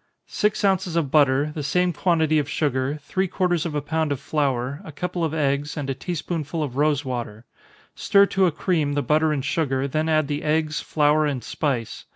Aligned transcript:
_Six 0.26 0.64
ounces 0.64 0.96
of 0.96 1.10
butter, 1.10 1.52
the 1.54 1.62
same 1.62 1.92
quantity 1.92 2.38
of 2.38 2.48
sugar, 2.48 2.98
three 3.02 3.28
quarters 3.28 3.66
of 3.66 3.74
a 3.74 3.82
pound 3.82 4.12
of 4.12 4.18
flour, 4.18 4.80
a 4.82 4.92
couple 4.92 5.22
of 5.22 5.34
eggs, 5.34 5.76
and 5.76 5.90
a 5.90 5.94
tea 5.94 6.14
spoonful 6.14 6.62
of 6.62 6.78
rosewater. 6.78 7.44
Stir 7.94 8.24
to 8.24 8.46
a 8.46 8.50
cream 8.50 8.94
the 8.94 9.02
butter 9.02 9.30
and 9.30 9.44
sugar, 9.44 9.86
then 9.86 10.08
add 10.08 10.26
the 10.26 10.42
eggs, 10.42 10.80
flour, 10.80 11.26
and 11.26 11.44
spice. 11.44 12.06